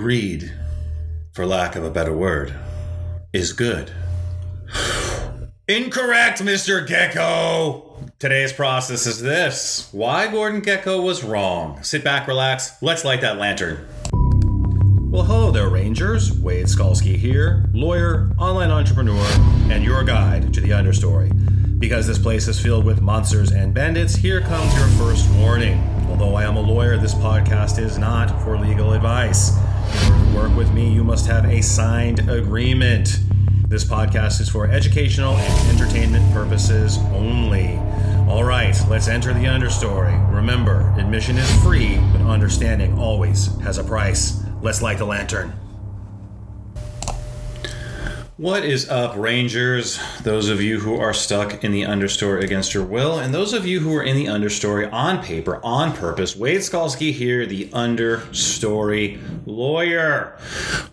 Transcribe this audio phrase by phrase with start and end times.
[0.00, 0.50] greed,
[1.34, 2.54] for lack of a better word,
[3.34, 3.92] is good.
[5.68, 6.86] Incorrect, Mr.
[6.86, 8.08] Gecko!
[8.18, 11.82] Today's process is this why Gordon Gecko was wrong.
[11.82, 13.86] Sit back, relax, let's light that lantern.
[15.10, 16.32] Well, hello there, Rangers.
[16.32, 19.26] Wade Skalski here, lawyer, online entrepreneur,
[19.70, 21.30] and your guide to the understory.
[21.78, 25.78] Because this place is filled with monsters and bandits, here comes your first warning.
[26.08, 29.52] Although I am a lawyer, this podcast is not for legal advice.
[30.34, 33.18] Work with me, you must have a signed agreement.
[33.66, 37.76] This podcast is for educational and entertainment purposes only.
[38.28, 40.14] All right, let's enter the understory.
[40.32, 44.42] Remember, admission is free, but understanding always has a price.
[44.62, 45.59] Let's light the lantern.
[48.40, 50.00] What is up, Rangers?
[50.22, 53.66] Those of you who are stuck in the understory against your will, and those of
[53.66, 56.34] you who are in the understory on paper, on purpose.
[56.34, 60.38] Wade Skalski here, the understory lawyer.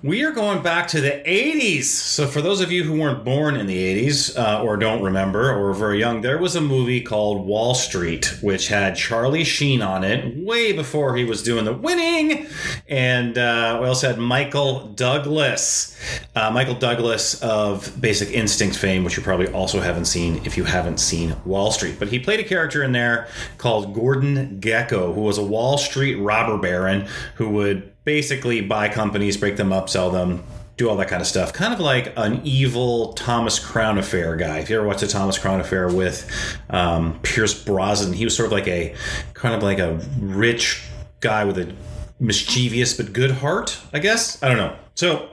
[0.03, 1.85] We are going back to the 80s.
[1.85, 5.49] So, for those of you who weren't born in the 80s uh, or don't remember
[5.49, 9.81] or were very young, there was a movie called Wall Street, which had Charlie Sheen
[9.81, 12.47] on it way before he was doing the winning.
[12.89, 15.97] And uh, we also had Michael Douglas.
[16.35, 20.63] Uh, Michael Douglas of Basic Instinct fame, which you probably also haven't seen if you
[20.63, 21.97] haven't seen Wall Street.
[21.99, 26.15] But he played a character in there called Gordon Gecko, who was a Wall Street
[26.15, 30.43] robber baron who would basically buy companies, break them up, sell them,
[30.77, 31.51] do all that kind of stuff.
[31.53, 34.59] Kind of like an evil Thomas Crown Affair guy.
[34.59, 36.29] If you ever watched the Thomas Crown Affair with
[36.69, 38.95] um, Pierce Brosnan, he was sort of like a
[39.33, 40.83] kind of like a rich
[41.19, 41.73] guy with a
[42.19, 44.41] mischievous but good heart, I guess.
[44.43, 44.75] I don't know.
[44.95, 45.29] So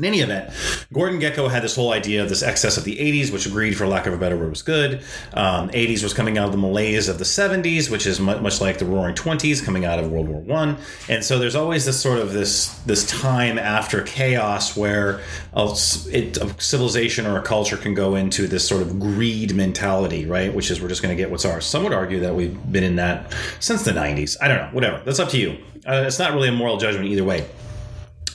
[0.00, 0.52] in any event,
[0.92, 3.86] Gordon Gecko had this whole idea of this excess of the 80s, which agreed, for
[3.86, 5.02] lack of a better word, was good.
[5.34, 8.78] Um, 80s was coming out of the malaise of the 70s, which is much, like
[8.78, 10.78] the Roaring Twenties coming out of World War One.
[11.08, 15.20] And so there's always this sort of this this time after chaos where
[15.52, 15.76] a,
[16.10, 20.52] it, a civilization or a culture can go into this sort of greed mentality, right?
[20.52, 21.66] Which is we're just going to get what's ours.
[21.66, 24.36] Some would argue that we've been in that since the 90s.
[24.40, 24.68] I don't know.
[24.72, 25.02] Whatever.
[25.04, 25.58] That's up to you.
[25.86, 27.46] Uh, it's not really a moral judgment either way.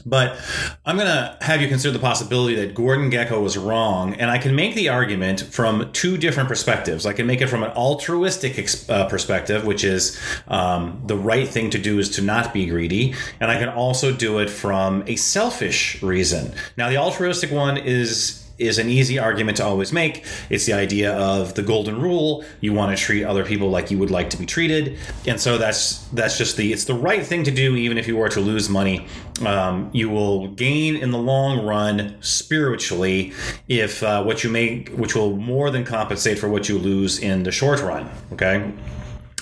[0.05, 0.37] But
[0.85, 4.37] I'm going to have you consider the possibility that Gordon Gecko was wrong, and I
[4.37, 7.05] can make the argument from two different perspectives.
[7.05, 11.47] I can make it from an altruistic ex- uh, perspective, which is um, the right
[11.47, 15.03] thing to do is to not be greedy, and I can also do it from
[15.07, 16.53] a selfish reason.
[16.77, 20.23] Now, the altruistic one is is an easy argument to always make.
[20.49, 22.43] It's the idea of the golden rule.
[22.61, 25.57] You want to treat other people like you would like to be treated, and so
[25.57, 27.75] that's that's just the it's the right thing to do.
[27.75, 29.07] Even if you were to lose money,
[29.45, 33.33] um, you will gain in the long run spiritually
[33.67, 37.43] if uh, what you make, which will more than compensate for what you lose in
[37.43, 38.09] the short run.
[38.33, 38.71] Okay.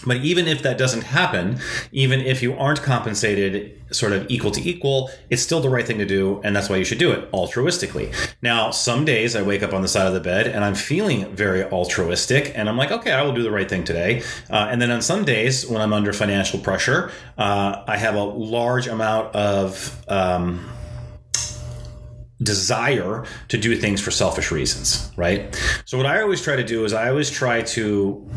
[0.05, 1.59] But even if that doesn't happen,
[1.91, 5.99] even if you aren't compensated sort of equal to equal, it's still the right thing
[5.99, 8.13] to do, and that's why you should do it altruistically.
[8.41, 11.33] Now, some days I wake up on the side of the bed and I'm feeling
[11.35, 14.23] very altruistic, and I'm like, okay, I will do the right thing today.
[14.49, 18.23] Uh, and then on some days when I'm under financial pressure, uh, I have a
[18.23, 20.03] large amount of.
[20.07, 20.69] Um,
[22.41, 25.55] desire to do things for selfish reasons, right?
[25.85, 28.29] So what I always try to do is I always try to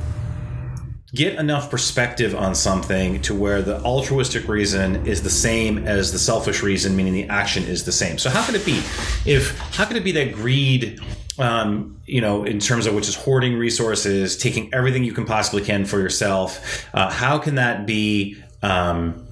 [1.17, 6.19] get enough perspective on something to where the altruistic reason is the same as the
[6.19, 8.19] selfish reason, meaning the action is the same.
[8.19, 8.79] So how could it be?
[9.25, 11.01] If how could it be that greed
[11.39, 15.63] um, you know, in terms of which is hoarding resources, taking everything you can possibly
[15.63, 16.87] can for yourself.
[16.95, 19.27] Uh, how can that be um,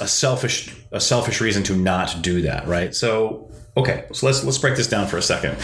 [0.00, 2.66] a selfish a selfish reason to not do that?
[2.66, 2.94] Right.
[2.94, 5.56] So okay, so let's let's break this down for a second.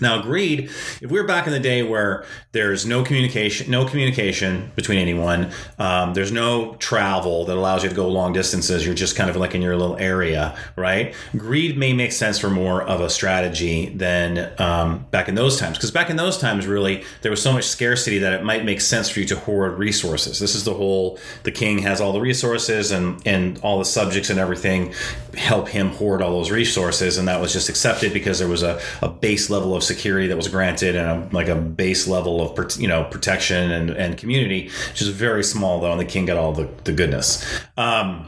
[0.00, 0.64] Now, greed,
[1.00, 5.52] if we are back in the day where there's no communication, no communication between anyone,
[5.78, 9.36] um, there's no travel that allows you to go long distances, you're just kind of
[9.36, 11.14] like in your little area, right?
[11.36, 15.78] Greed may make sense for more of a strategy than um, back in those times.
[15.78, 18.82] Because back in those times, really, there was so much scarcity that it might make
[18.82, 20.38] sense for you to hoard resources.
[20.38, 24.28] This is the whole the king has all the resources and, and all the subjects
[24.28, 24.92] and everything
[25.34, 27.16] help him hoard all those resources.
[27.16, 30.36] And that was just accepted because there was a, a base level of security that
[30.36, 34.70] was granted and a, like a base level of you know protection and, and community,
[34.90, 37.44] which is very small though, and the king got all the, the goodness.
[37.76, 38.26] Um,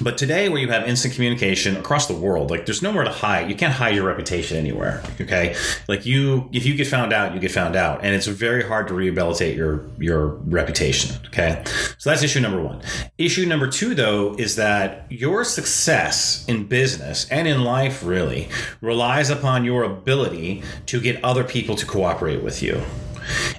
[0.00, 3.48] but today, where you have instant communication across the world, like there's nowhere to hide.
[3.48, 5.02] You can't hide your reputation anywhere.
[5.20, 5.54] Okay,
[5.88, 8.88] like you, if you get found out, you get found out, and it's very hard
[8.88, 11.16] to rehabilitate your your reputation.
[11.26, 11.62] Okay,
[11.98, 12.82] so that's issue number one.
[13.18, 18.48] Issue number two, though, is that your success in business and in life really
[18.80, 22.82] relies upon your ability to get other people to cooperate with you.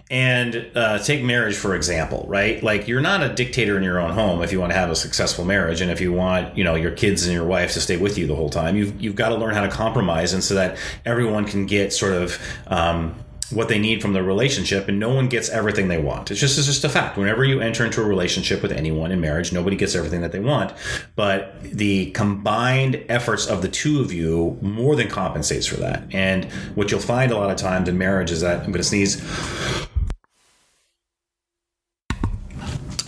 [0.10, 2.62] And uh, take marriage for example, right?
[2.62, 4.96] Like you're not a dictator in your own home if you want to have a
[4.96, 7.98] successful marriage, and if you want, you know, your kids and your wife to stay
[7.98, 8.76] with you the whole time.
[8.76, 12.14] You've you've got to learn how to compromise, and so that everyone can get sort
[12.14, 12.40] of.
[12.68, 13.16] Um,
[13.51, 16.31] what they need from the relationship and no one gets everything they want.
[16.31, 17.18] It's just it's just a fact.
[17.18, 20.39] Whenever you enter into a relationship with anyone in marriage, nobody gets everything that they
[20.39, 20.74] want,
[21.15, 26.03] but the combined efforts of the two of you more than compensates for that.
[26.12, 26.45] And
[26.75, 29.21] what you'll find a lot of times in marriage is that I'm going to sneeze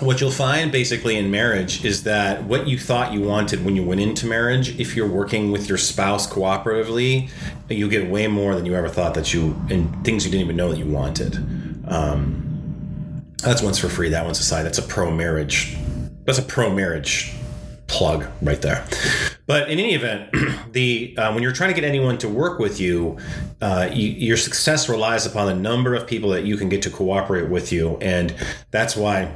[0.03, 3.83] what you'll find basically in marriage is that what you thought you wanted when you
[3.83, 7.29] went into marriage, if you're working with your spouse cooperatively,
[7.69, 10.55] you get way more than you ever thought that you and things you didn't even
[10.55, 11.35] know that you wanted.
[11.88, 14.09] Um, that's one's for free.
[14.09, 14.63] That one's aside.
[14.63, 15.75] That's a pro marriage.
[16.25, 17.33] That's a pro marriage
[17.88, 18.85] plug right there.
[19.45, 20.33] But in any event,
[20.71, 23.17] the uh, when you're trying to get anyone to work with you,
[23.61, 26.89] uh, you, your success relies upon the number of people that you can get to
[26.89, 28.33] cooperate with you, and
[28.71, 29.33] that's why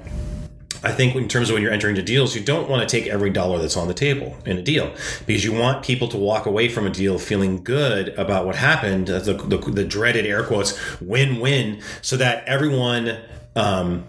[0.83, 3.07] I think in terms of when you're entering into deals, you don't want to take
[3.07, 4.93] every dollar that's on the table in a deal
[5.25, 9.07] because you want people to walk away from a deal feeling good about what happened,
[9.07, 13.17] the, the, the dreaded air quotes win-win, so that everyone,
[13.55, 14.05] um,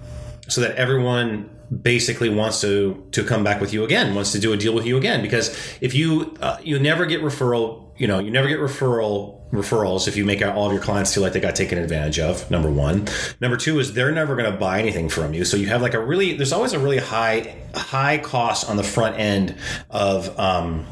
[0.49, 1.51] so that everyone
[1.83, 4.87] basically wants to to come back with you again, wants to do a deal with
[4.87, 5.23] you again.
[5.23, 5.51] Because
[5.81, 10.17] if you uh, you never get referral, you know, you never get referral referrals if
[10.17, 13.07] you make all of your clients feel like they got taken advantage of number one.
[13.41, 15.45] Number two is they're never going to buy anything from you.
[15.45, 18.85] So you have like a really there's always a really high high cost on the
[18.85, 19.57] front end
[19.91, 20.87] of um,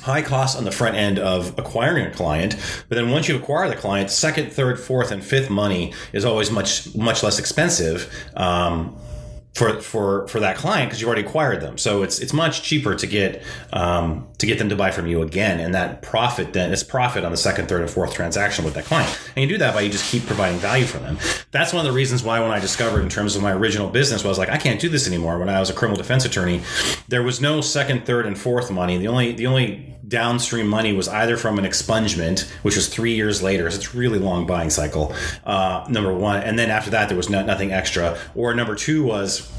[0.00, 2.56] high cost on the front end of acquiring a client
[2.88, 6.50] but then once you acquire the client second third fourth and fifth money is always
[6.50, 8.96] much much less expensive um,
[9.58, 11.76] for for for that client because you've already acquired them.
[11.78, 15.20] So it's it's much cheaper to get um, to get them to buy from you
[15.22, 18.74] again, and that profit then is profit on the second, third, and fourth transaction with
[18.74, 19.18] that client.
[19.34, 21.18] And you do that by you just keep providing value for them.
[21.50, 24.22] That's one of the reasons why when I discovered in terms of my original business,
[24.22, 25.38] was like I can't do this anymore.
[25.38, 26.62] When I was a criminal defense attorney,
[27.08, 28.96] there was no second, third, and fourth money.
[28.96, 33.42] The only the only downstream money was either from an expungement, which was three years
[33.42, 33.70] later.
[33.70, 35.14] So it's a really long buying cycle.
[35.44, 38.18] Uh, number one, and then after that there was no, nothing extra.
[38.34, 39.50] Or number two was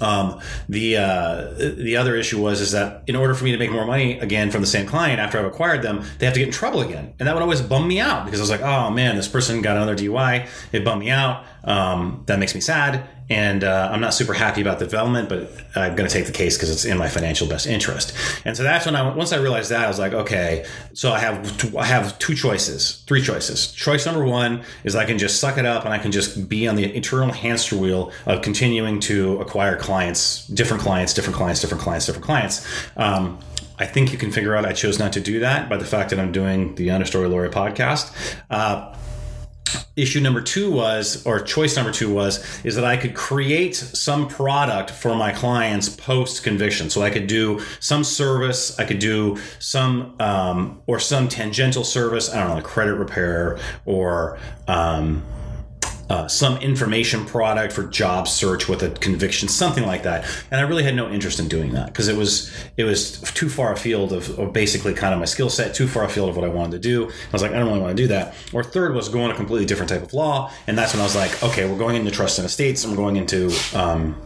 [0.00, 3.70] um, the uh, the other issue was is that in order for me to make
[3.70, 6.48] more money again from the same client after I've acquired them, they have to get
[6.48, 8.90] in trouble again, and that would always bum me out because I was like, oh
[8.90, 11.44] man, this person got another DUI, it bummed me out.
[11.64, 15.50] Um, that makes me sad and uh, I'm not super happy about the development, but
[15.74, 18.12] I'm going to take the case because it's in my financial best interest.
[18.44, 21.20] And so that's when I once I realized that I was like, okay, so I
[21.20, 23.72] have I have two choices, three choices.
[23.72, 26.68] Choice number one is I can just suck it up and I can just be
[26.68, 31.82] on the internal hamster wheel of continuing to acquire clients, different clients, different clients, different
[31.82, 32.66] clients, different clients.
[32.96, 33.38] Um,
[33.78, 36.10] I think you can figure out I chose not to do that by the fact
[36.10, 38.14] that I'm doing the Understory Lawyer podcast.
[38.50, 38.94] Uh,
[39.96, 44.28] issue number two was or choice number two was is that i could create some
[44.28, 49.38] product for my clients post conviction so i could do some service i could do
[49.58, 54.38] some um, or some tangential service i don't know like credit repair or
[54.68, 55.22] um,
[56.10, 60.26] uh, some information product for job search with a conviction, something like that.
[60.50, 63.48] And I really had no interest in doing that because it was it was too
[63.48, 66.44] far afield of, of basically kind of my skill set, too far afield of what
[66.44, 67.08] I wanted to do.
[67.08, 68.34] I was like, I don't really want to do that.
[68.52, 71.16] Or third was going a completely different type of law, and that's when I was
[71.16, 74.20] like, okay, we're going into trust and estates, we're going into um,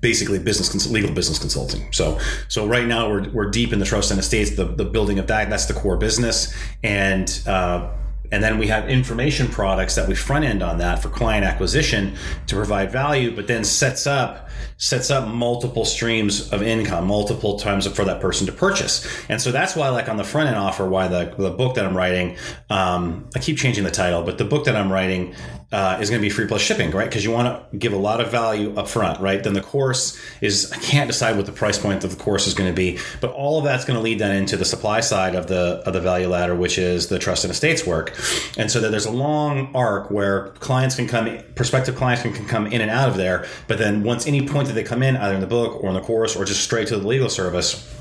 [0.00, 1.92] basically business legal business consulting.
[1.92, 2.18] So
[2.48, 5.26] so right now we're, we're deep in the trust and estates, the, the building of
[5.26, 5.50] that.
[5.50, 7.90] That's the core business, and uh,
[8.32, 12.16] and then we have information products that we front end on that for client acquisition
[12.46, 17.86] to provide value, but then sets up sets up multiple streams of income, multiple times
[17.86, 19.06] for that person to purchase.
[19.28, 21.86] And so that's why, like on the front end offer, why the, the book that
[21.86, 22.36] I'm writing,
[22.70, 25.34] um, I keep changing the title, but the book that I'm writing
[25.72, 27.08] uh, is going to be free plus shipping, right?
[27.08, 29.42] Because you want to give a lot of value up front, right?
[29.42, 32.54] Then the course is, I can't decide what the price point of the course is
[32.54, 35.34] going to be, but all of that's going to lead then into the supply side
[35.34, 38.13] of the, of the value ladder, which is the trust and estates work.
[38.56, 42.46] And so that there's a long arc where clients can come, prospective clients can, can
[42.46, 43.46] come in and out of there.
[43.68, 45.94] But then once any point that they come in, either in the book or in
[45.94, 47.93] the course or just straight to the legal service,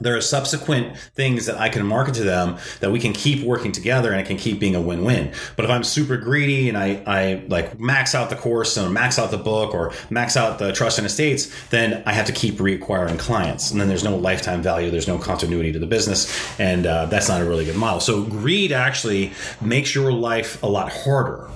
[0.00, 3.72] there are subsequent things that I can market to them that we can keep working
[3.72, 5.32] together and it can keep being a win-win.
[5.56, 9.18] But if I'm super greedy and I, I like max out the course and max
[9.18, 12.56] out the book or max out the trust and estates, then I have to keep
[12.56, 13.70] reacquiring clients.
[13.70, 14.90] And then there's no lifetime value.
[14.90, 16.26] There's no continuity to the business.
[16.60, 18.00] And uh, that's not a really good model.
[18.00, 21.48] So greed actually makes your life a lot harder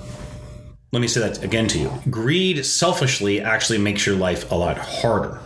[0.91, 1.89] let me say that again to you.
[2.09, 5.39] Greed selfishly actually makes your life a lot harder.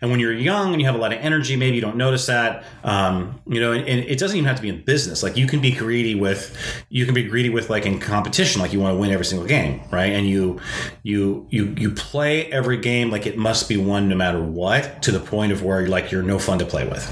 [0.00, 2.26] And when you're young and you have a lot of energy, maybe you don't notice
[2.26, 2.62] that.
[2.84, 5.24] Um, you know, and, and, it doesn't even have to be in business.
[5.24, 6.56] Like you can be greedy with,
[6.88, 9.46] you can be greedy with like in competition, like you want to win every single
[9.46, 10.12] game, right?
[10.12, 10.60] And you,
[11.02, 15.10] you, you, you play every game like it must be won no matter what, to
[15.10, 17.04] the point of where like you're no fun to play with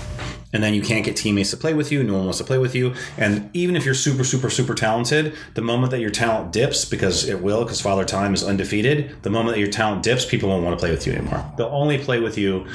[0.52, 2.02] and then you can't get teammates to play with you.
[2.02, 2.94] No one wants to play with you.
[3.16, 7.28] And even if you're super, super, super talented, the moment that your talent dips, because
[7.28, 10.64] it will, because Father Time is undefeated, the moment that your talent dips, people won't
[10.64, 11.44] want to play with you anymore.
[11.56, 12.66] They'll only play with you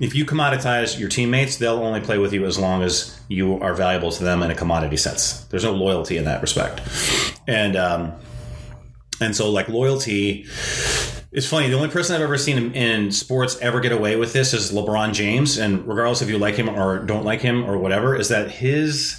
[0.00, 1.56] if you commoditize your teammates.
[1.56, 4.54] They'll only play with you as long as you are valuable to them in a
[4.54, 5.44] commodity sense.
[5.44, 6.82] There's no loyalty in that respect,
[7.46, 8.12] and um,
[9.20, 10.46] and so like loyalty
[11.32, 11.68] it's funny.
[11.68, 15.14] The only person I've ever seen in, sports ever get away with this is LeBron
[15.14, 18.50] James, and regardless if you like him or don't like him or whatever, is that
[18.50, 19.18] his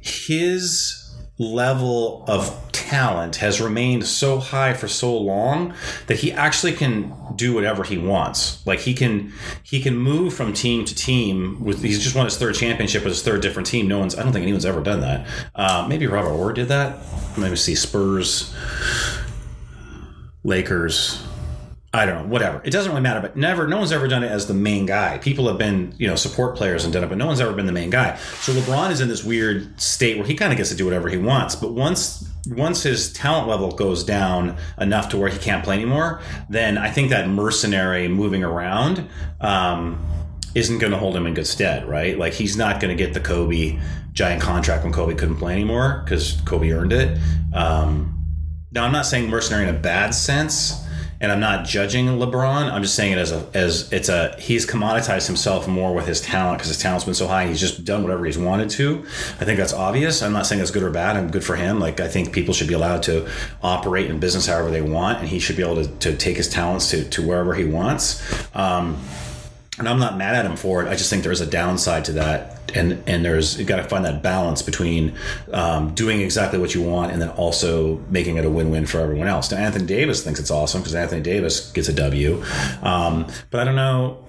[0.00, 1.00] his
[1.38, 5.74] level of talent has remained so high for so long
[6.06, 8.64] that he actually can do whatever he wants.
[8.66, 9.32] Like he can
[9.62, 11.62] he can move from team to team.
[11.64, 13.86] With he's just won his third championship with his third different team.
[13.86, 15.26] No one's I don't think anyone's ever done that.
[15.54, 16.98] Uh, maybe Robert Horry did that.
[17.38, 18.54] Maybe see Spurs,
[20.42, 21.24] Lakers.
[21.94, 22.60] I don't know, whatever.
[22.64, 25.18] It doesn't really matter, but never, no one's ever done it as the main guy.
[25.18, 27.66] People have been, you know, support players and done it, but no one's ever been
[27.66, 28.16] the main guy.
[28.40, 31.08] So LeBron is in this weird state where he kind of gets to do whatever
[31.08, 31.54] he wants.
[31.54, 36.20] But once, once his talent level goes down enough to where he can't play anymore,
[36.48, 39.08] then I think that mercenary moving around,
[39.40, 40.04] um,
[40.56, 42.18] isn't going to hold him in good stead, right?
[42.18, 43.78] Like he's not going to get the Kobe
[44.12, 47.18] giant contract when Kobe couldn't play anymore because Kobe earned it.
[47.52, 48.10] Um,
[48.72, 50.83] now I'm not saying mercenary in a bad sense
[51.24, 52.70] and I'm not judging LeBron.
[52.70, 56.20] I'm just saying it as a as it's a he's commoditized himself more with his
[56.20, 57.46] talent because his talent's been so high.
[57.46, 59.00] He's just done whatever he's wanted to.
[59.40, 60.22] I think that's obvious.
[60.22, 61.16] I'm not saying it's good or bad.
[61.16, 61.80] I'm good for him.
[61.80, 63.28] Like I think people should be allowed to
[63.62, 66.48] operate in business however they want, and he should be able to, to take his
[66.48, 68.22] talents to to wherever he wants.
[68.54, 69.02] Um,
[69.78, 70.88] and I'm not mad at him for it.
[70.88, 74.04] I just think there's a downside to that, and and there's you got to find
[74.04, 75.14] that balance between
[75.52, 79.26] um, doing exactly what you want and then also making it a win-win for everyone
[79.26, 79.50] else.
[79.50, 82.42] Now Anthony Davis thinks it's awesome because Anthony Davis gets a W,
[82.82, 84.20] um, but I don't know.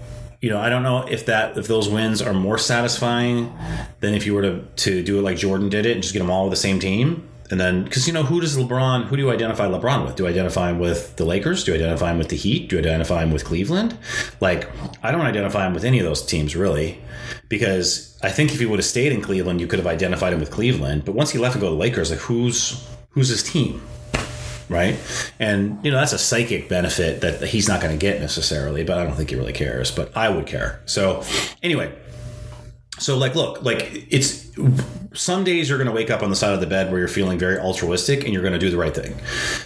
[0.41, 3.55] You know, I don't know if that if those wins are more satisfying
[3.99, 6.19] than if you were to to do it like Jordan did it and just get
[6.19, 9.15] them all with the same team and then because you know who does LeBron who
[9.17, 10.15] do you identify LeBron with?
[10.15, 11.63] Do I identify him with the Lakers?
[11.63, 12.69] Do I identify him with the Heat?
[12.69, 13.97] Do I identify him with Cleveland?
[14.41, 14.69] Like
[15.05, 16.99] I don't identify him with any of those teams really,
[17.47, 20.39] because I think if he would have stayed in Cleveland, you could have identified him
[20.39, 21.05] with Cleveland.
[21.05, 23.81] But once he left and go to Lakers, like who's who's his team?
[24.67, 24.97] Right,
[25.39, 28.97] and you know that's a psychic benefit that he's not going to get necessarily, but
[28.97, 29.91] I don't think he really cares.
[29.91, 30.81] But I would care.
[30.85, 31.23] So,
[31.61, 31.93] anyway,
[32.97, 34.49] so like look like it's
[35.13, 37.07] some days you're going to wake up on the side of the bed where you're
[37.07, 39.19] feeling very altruistic and you're going to do the right thing.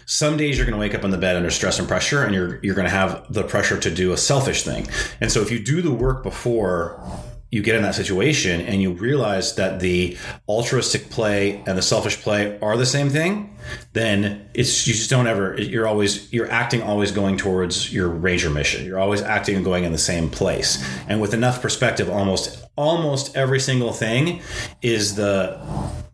[0.06, 2.34] Some days you're going to wake up on the bed under stress and pressure and
[2.34, 4.88] you're you're going to have the pressure to do a selfish thing.
[5.22, 7.02] And so if you do the work before
[7.52, 10.16] you get in that situation and you realize that the
[10.48, 13.58] altruistic play and the selfish play are the same thing,
[13.94, 18.50] then it's you just don't ever you're always you're acting always going towards your ranger
[18.50, 18.86] mission.
[18.86, 20.84] You're always acting and going in the same place.
[21.08, 24.42] And with enough perspective, almost almost every single thing
[24.82, 25.60] is the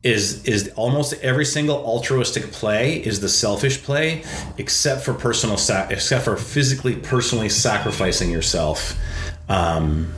[0.04, 4.24] is is almost every single altruistic play is the selfish play,
[4.58, 5.56] except for personal
[5.90, 8.98] except for physically personally sacrificing yourself.
[9.50, 10.14] Um,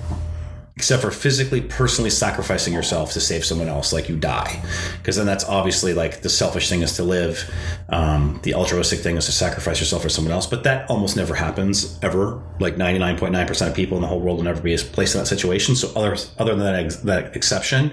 [0.78, 4.62] except for physically personally sacrificing yourself to save someone else like you die.
[5.00, 7.52] Because then that's obviously like the selfish thing is to live
[7.90, 10.46] um, the altruistic thing is to sacrifice yourself for someone else.
[10.46, 12.42] But that almost never happens ever.
[12.60, 15.76] Like 99.9% of people in the whole world will never be placed in that situation.
[15.76, 17.92] So other other than that, ex- that exception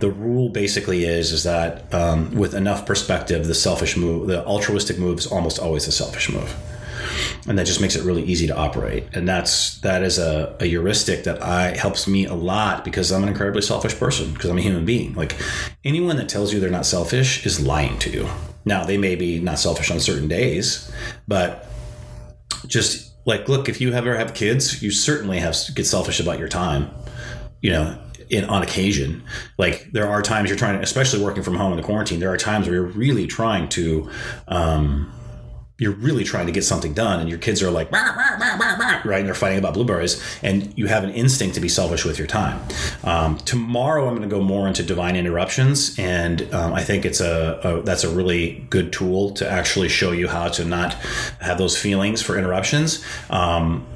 [0.00, 4.98] the rule basically is is that um, with enough perspective the selfish move the altruistic
[4.98, 6.54] move is almost always a selfish move
[7.48, 9.04] and that just makes it really easy to operate.
[9.12, 13.22] And that's that is a, a heuristic that I helps me a lot because I'm
[13.22, 15.14] an incredibly selfish person because I'm a human being.
[15.14, 15.36] Like
[15.84, 18.28] anyone that tells you they're not selfish is lying to you.
[18.64, 20.90] Now they may be not selfish on certain days,
[21.28, 21.68] but
[22.66, 26.48] just like look, if you ever have kids, you certainly have get selfish about your
[26.48, 26.90] time.
[27.62, 27.98] You know,
[28.30, 29.22] in, on occasion.
[29.58, 32.32] Like there are times you're trying to, especially working from home in the quarantine, there
[32.32, 34.10] are times where you're really trying to
[34.48, 35.12] um,
[35.78, 37.90] you're really trying to get something done and your kids are like
[39.04, 39.18] right?
[39.18, 42.26] And they're fighting about blueberries and you have an instinct to be selfish with your
[42.26, 42.60] time.
[43.04, 47.20] Um, tomorrow i'm going to go more into divine interruptions and um, i think it's
[47.20, 50.94] a, a, that's a really good tool to actually show you how to not
[51.40, 53.04] have those feelings for interruptions.
[53.30, 53.86] Um,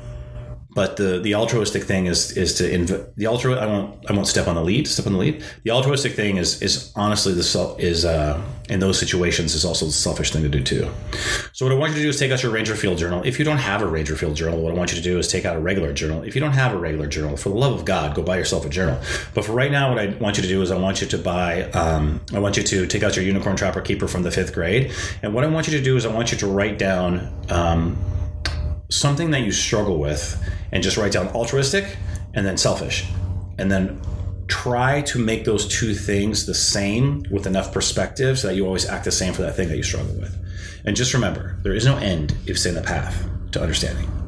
[0.73, 4.29] but the the altruistic thing is is to inv- the altru I won't I won't
[4.29, 5.45] step on the lead step on the lead.
[5.65, 9.87] The altruistic thing is is honestly the self is uh, in those situations is also
[9.87, 10.89] the selfish thing to do too.
[11.53, 13.23] So what I want you to do is take out your ranger field journal.
[13.25, 15.27] If you don't have a ranger field journal what I want you to do is
[15.27, 16.23] take out a regular journal.
[16.23, 18.65] If you don't have a regular journal for the love of God go buy yourself
[18.65, 19.01] a journal.
[19.35, 21.19] But for right now what I want you to do is I want you to
[21.19, 24.55] buy um, I want you to take out your unicorn trapper keeper from the fifth
[24.55, 24.93] grade.
[25.23, 27.99] And what I want you to do is I want you to write down um,
[28.91, 30.43] something that you struggle with
[30.73, 31.97] and just write down altruistic
[32.35, 33.09] and then selfish.
[33.59, 34.01] And then
[34.49, 38.87] try to make those two things the same with enough perspective so that you always
[38.87, 40.37] act the same for that thing that you struggle with.
[40.85, 44.20] And just remember, there is no end if it's in the path to understanding.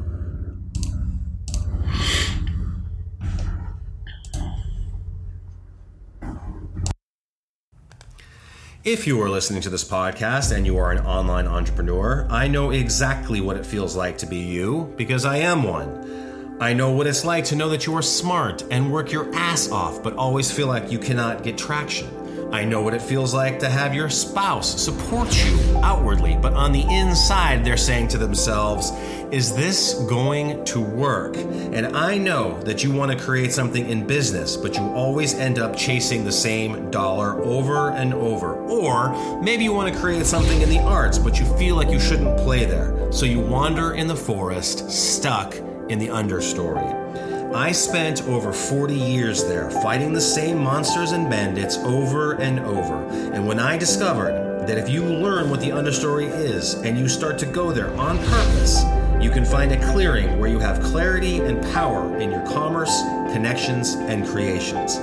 [8.83, 12.71] If you are listening to this podcast and you are an online entrepreneur, I know
[12.71, 16.57] exactly what it feels like to be you because I am one.
[16.59, 19.71] I know what it's like to know that you are smart and work your ass
[19.71, 22.09] off, but always feel like you cannot get traction.
[22.53, 26.71] I know what it feels like to have your spouse support you outwardly, but on
[26.71, 28.91] the inside, they're saying to themselves,
[29.31, 31.35] Is this going to work?
[31.35, 35.57] And I know that you want to create something in business, but you always end
[35.57, 38.53] up chasing the same dollar over and over.
[38.53, 41.99] Or maybe you want to create something in the arts, but you feel like you
[41.99, 43.11] shouldn't play there.
[43.11, 45.55] So you wander in the forest, stuck
[45.89, 47.22] in the understory.
[47.55, 53.05] I spent over 40 years there fighting the same monsters and bandits over and over.
[53.31, 57.37] And when I discovered that if you learn what the understory is and you start
[57.39, 58.83] to go there on purpose,
[59.21, 63.93] you can find a clearing where you have clarity and power in your commerce, connections,
[63.93, 64.95] and creations.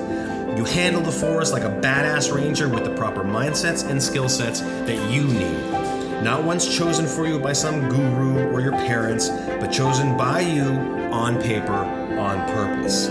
[0.58, 4.60] You handle the forest like a badass ranger with the proper mindsets and skill sets
[4.60, 6.24] that you need.
[6.24, 10.64] Not once chosen for you by some guru or your parents, but chosen by you
[11.12, 11.99] on paper
[12.30, 13.08] on purpose.